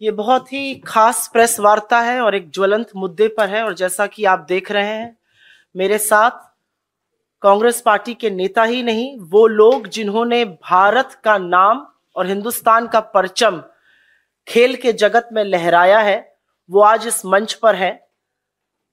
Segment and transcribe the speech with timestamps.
[0.00, 4.06] ये बहुत ही खास प्रेस वार्ता है और एक ज्वलंत मुद्दे पर है और जैसा
[4.06, 5.16] कि आप देख रहे हैं,
[5.76, 6.30] मेरे साथ
[7.42, 11.86] कांग्रेस पार्टी के नेता ही नहीं, वो लोग जिन्होंने भारत का नाम
[12.16, 13.62] और हिंदुस्तान का परचम
[14.46, 16.36] खेल के जगत में लहराया है,
[16.70, 18.08] वो आज इस मंच पर है।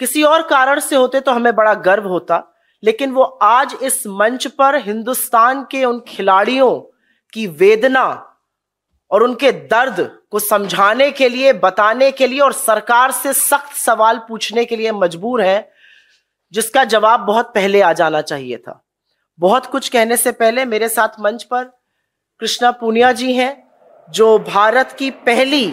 [0.00, 2.42] किसी और कारण से होते तो हमें बड़ा गर्व होता,
[2.82, 6.78] लेकिन वो आज इस मंच पर हिंदुस्तान के उन खिलाड़ियों
[7.32, 8.27] की वेदना
[9.10, 14.18] और उनके दर्द को समझाने के लिए, बताने के लिए और सरकार से सख्त सवाल
[14.18, 15.70] पूछने के लिए मजबूर है,
[16.52, 18.84] जिसका जवाब बहुत पहले आ जाना चाहिए था।
[19.38, 21.64] बहुत कुछ कहने से पहले मेरे साथ मंच पर
[22.40, 23.68] कृष्णा पूनिया जी हैं,
[24.10, 25.66] जो भारत की पहली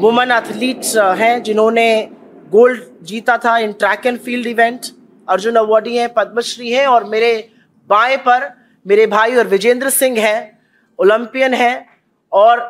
[0.00, 2.08] वुमेन एथलीट हैं, जिन्होंने
[2.50, 4.86] गोल्ड जीता था in track and field event
[5.28, 7.50] Arjun awardee हैं, पद्मश्री हैं और मेरे
[7.88, 8.50] बाएँ पर
[8.86, 10.58] मेरे भाई और विजेंद्र सिंह हैं,
[10.98, 11.95] ओलंपियन हैं
[12.36, 12.60] और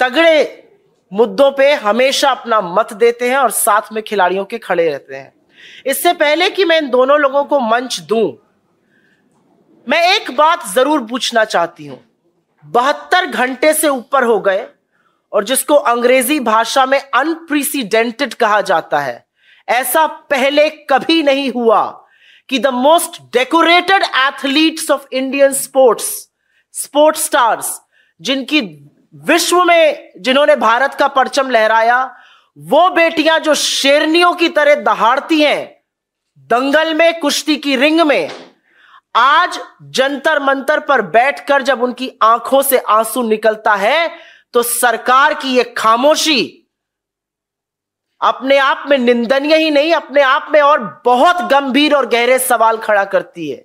[0.00, 0.66] तगड़े
[1.12, 5.32] मुद्दों पे हमेशा अपना मत देते हैं और साथ में खिलाड़ियों के खड़े रहते हैं।
[5.86, 8.32] इससे पहले कि मैं इन दोनों लोगों को मंच दूँ,
[9.86, 11.98] मैं एक बात ज़रूर पूछना चाहती हूँ।
[12.64, 14.66] बहत्तर घंटे से ऊपर हो गए
[15.32, 19.24] और जिसको अंग्रेज़ी भाषा में अनप्रीसिडेंटेड कहा जाता है,
[19.68, 21.82] ऐसा पहले कभी नहीं हुआ
[22.48, 26.10] कि the most decorated athletes of Indian sports
[26.74, 27.80] sports stars
[28.20, 28.60] जिनकी
[29.26, 32.16] विश्व में जिन्होंने भारत का परचम लहराया,
[32.56, 35.76] वो बेटियाँ जो शेरनियों की तरह दहाड़ती हैं,
[36.38, 38.30] दंगल में, कुश्ती की रिंग में,
[39.16, 44.10] आज जंतर मंतर पर बैठकर जब उनकी आँखों से आँसू निकलता है
[44.54, 46.56] तो सरकार की यह खामोशी
[48.20, 52.76] अपने आप में निंदनीय ही नहीं, अपने आप में और बहुत गंभीर और गहरे सवाल
[52.76, 53.64] खड़ा करती है।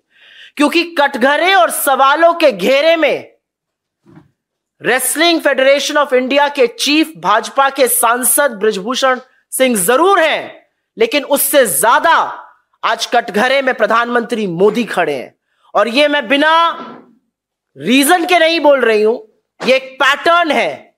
[0.57, 3.34] क्योंकि कटघरे और सवालों के घेरे में
[4.81, 9.19] रेसलिंग फेडरेशन ऑफ़ इंडिया के चीफ भाजपा के सांसद ब्रजभूषण
[9.53, 10.66] सिंह ज़रूर हैं,
[10.97, 12.16] लेकिन उससे ज़्यादा
[12.84, 15.34] आज कटघरे में प्रधानमंत्री मोदी खड़े हैं।
[15.74, 16.56] और ये मैं बिना
[17.78, 19.16] रीजन के नहीं बोल रही हूँ,
[19.62, 20.96] ये एक पैटर्न है।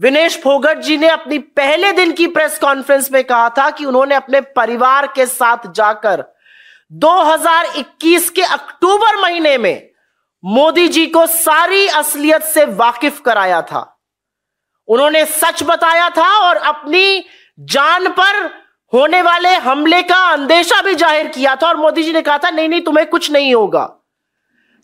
[0.00, 4.14] विनेश फोगट जी ने अपनी पहले दिन की प्रेस कॉन्फ्रेंस में कहा था कि उन्होंने
[4.14, 6.24] अपने परिवार के साथ जाकर
[6.92, 9.87] 2021 के अक्टूबर महीने में
[10.44, 13.82] मोदी जी को सारी असलियत से वाकिफ कराया था।
[14.88, 17.24] उन्होंने सच बताया था और अपनी
[17.58, 18.44] जान पर
[18.92, 22.50] होने वाले हमले का अंदेशा भी ज़ाहिर किया था और मोदी जी ने कहा था,
[22.50, 23.88] नहीं नहीं, तुम्हें कुछ नहीं होगा।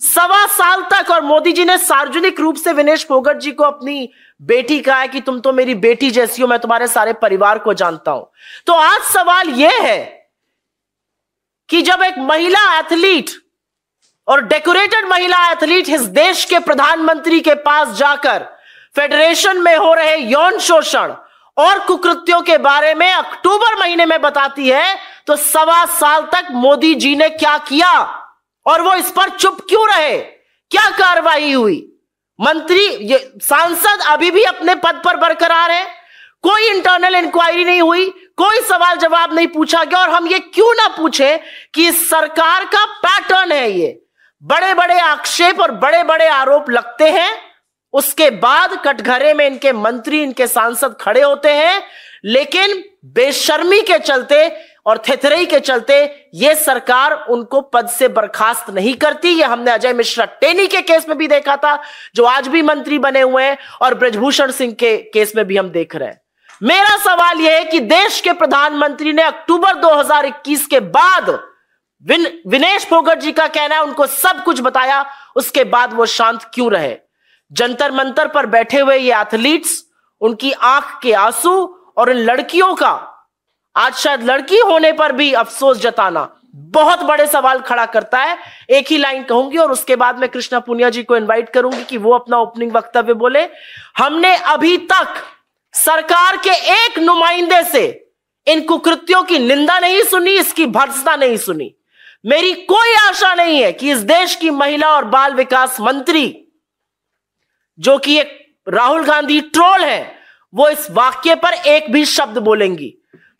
[0.00, 4.08] सवा साल तक और मोदी जी ने सार्वजनिक रूप से विनेश फोगट जी को अपनी
[4.40, 7.74] बेटी कहा है कि तुम तो मेरी बेटी जैसी हो, मैं तुम्हारे सारे परिवार को
[7.74, 8.30] जानता हूँ।
[8.66, 10.02] तो आज सवाल यह है
[11.68, 13.30] कि जब एक महिला एथलीट
[14.28, 18.46] और डेकोरेटेड महिला एथलीट इस देश के प्रधानमंत्री के पास जाकर
[18.96, 21.12] फेडरेशन में हो रहे यौन शोषण
[21.56, 24.96] और कुकृत्यों के बारे में अक्टूबर महीने में बताती है
[25.26, 27.90] तो सवा साल तक मोदी जी ने क्या किया?
[28.66, 30.18] और वो इस पर चुप क्यों रहे?
[30.18, 31.76] क्या कार्रवाई हुई?
[32.38, 35.86] मंत्री, ये सांसद अभी भी अपने पद पर बरकरार है।
[36.44, 40.74] कोई इंटरनल इंक्वायरी नहीं हुई, कोई सवाल जवाब नहीं पूछा गया, और हम ये क्यों
[40.74, 41.36] ना पूछे
[41.74, 44.03] कि सरकार का पैटर्न है ये?
[44.44, 47.36] बड़े बड़े आक्षेप और बड़े बड़े आरोप लगते हैं।
[47.92, 51.82] उसके बाद कटघरे में इनके मंत्री, इनके सांसद खड़े होते हैं।
[52.24, 54.56] लेकिन बेशर्मी के चलते
[54.86, 59.92] और थेथरई के चलते यह सरकार उनको पद से बर्खास्त नहीं करती। ये हमने अजय
[59.92, 61.82] मिश्रा टेनी के केस में भी देखा था,
[62.14, 65.68] जो आज भी मंत्री बने हुए हैं और ब्रजभूषण सिंह के केस में भी हम
[65.70, 66.20] देख रहे हैं।
[66.62, 71.53] मेरा सवाल यह है कि देश के प्रधानमंत्री ने अक्टूबर 2021 के बाद
[72.04, 75.04] विन, विनेश फोगट जी का कहना है उनको सब कुछ बताया
[75.36, 76.96] उसके बाद वो शांत क्यों रहे?
[77.52, 79.82] जंतर मंतर पर बैठे हुए ये एथलीट्स
[80.20, 81.52] उनकी आँख के आँसू
[81.96, 82.92] और इन लड़कियों का
[83.76, 88.36] आज शायद लड़की होने पर भी अफसोस जताना बहुत बड़े सवाल खड़ा करता है।
[88.70, 91.96] एक ही लाइन कहूँगी और उसके बाद मैं कृष्णा पुनिया जी को इनवाइट करूँगी कि
[91.96, 93.42] वो अपना ओपनिंग वक्तव्य बोले।
[93.98, 95.14] हमने अभी तक
[95.74, 98.12] सरकार के एक नुमाइंदे से
[98.46, 101.74] इन कुकृत्यों की निंदा नहीं सुनी इसकी भर्सना नहीं सुनी।
[102.26, 106.48] मेरी कोई आशा नहीं है कि इस देश की महिला और बाल विकास मंत्री,
[107.78, 110.14] जो कि एक राहुल गांधी ट्रोल है,
[110.54, 112.94] वो इस वाक्य पर एक भी शब्द बोलेंगी।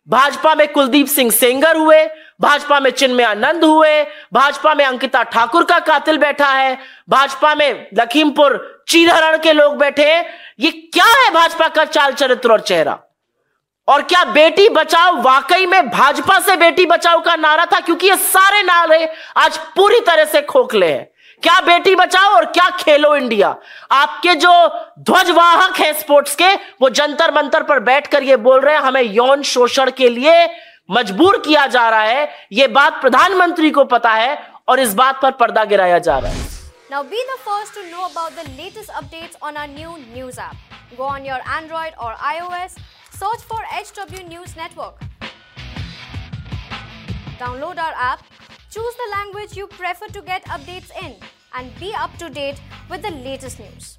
[0.07, 2.05] भाजपा में कुलदीप सिंह सेंगर हुए,
[2.41, 4.03] भाजपा में चिन्मय आनंद हुए,
[4.33, 6.77] भाजपा में अंकिता ठाकुर का कातिल बैठा है,
[7.09, 10.25] भाजपा में लखीमपुर चीरहरण के लोग बैठे हैं।
[10.59, 12.99] ये क्या है भाजपा का चाल चरित्र और चेहरा?
[13.87, 17.79] और क्या बेटी बचाओ वाकई में भाजपा से बेटी बचाओ का नारा था?
[17.79, 21.07] क्योंकि ये सारे नारे आज पूरी तरह से खोखले हैं।
[21.43, 23.55] क्या बेटी बचाओ और क्या खेलो इंडिया?
[23.91, 24.51] आपके जो
[24.99, 29.43] ध्वजवाहक है स्पोर्ट्स के वो जंतर मंतर पर बैठकर ये बोल रहे हैं हमें यौन
[29.43, 30.47] शोषण के लिए
[30.91, 35.31] मजबूर किया जा रहा है। ये बात प्रधानमंत्री को पता है और इस बात पर
[35.31, 36.53] पर्दा गिराया जा रहा है।
[36.91, 40.55] Now be the first to know about the latest updates on our new news app.
[40.97, 42.77] Go on your Android or iOS,
[43.15, 44.99] search for HW News Network.
[47.39, 48.25] Download our app,
[48.69, 51.15] choose the language you prefer to get updates in,
[51.55, 52.59] and be up to date
[52.89, 53.97] with the latest news.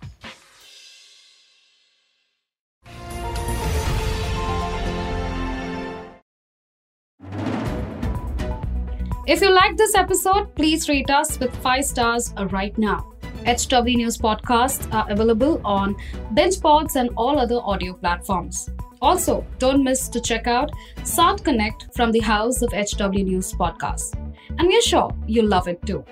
[9.26, 13.12] If you like this episode, please rate us with 5 stars right now.
[13.46, 15.96] HW News podcasts are available on
[16.34, 18.68] BingePods and all other audio platforms.
[19.02, 20.70] Also, don't miss to check out
[21.04, 24.14] South Connect from the House of HW News podcast.
[24.58, 26.04] And we're sure you'll love it too.